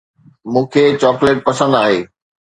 مون 0.51 0.65
کي 0.73 0.83
چاڪليٽ 1.03 1.37
پسند 1.47 1.73
آهي. 1.81 1.99